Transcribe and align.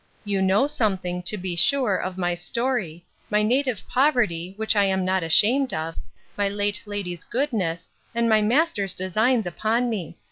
You 0.25 0.41
know 0.41 0.65
something, 0.65 1.21
to 1.21 1.37
be 1.37 1.55
sure, 1.55 1.95
of 1.95 2.17
my 2.17 2.33
story, 2.33 3.05
my 3.29 3.43
native 3.43 3.83
poverty, 3.87 4.55
which 4.57 4.75
I 4.75 4.85
am 4.85 5.05
not 5.05 5.21
ashamed 5.21 5.75
of, 5.75 5.95
my 6.35 6.49
late 6.49 6.81
lady's 6.87 7.23
goodness, 7.23 7.91
and 8.15 8.27
my 8.27 8.41
master's 8.41 8.95
designs 8.95 9.45
upon 9.45 9.91
me. 9.91 10.17